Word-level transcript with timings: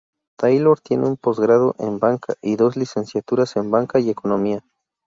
Taylor 0.35 0.79
tiene 0.79 1.05
un 1.05 1.15
posgrado 1.15 1.75
en 1.77 1.99
banca 1.99 2.33
y 2.41 2.55
dos 2.55 2.75
licenciaturas 2.75 3.55
en 3.55 3.69
banca 3.69 3.99
y 3.99 4.09
economía. 4.09 4.63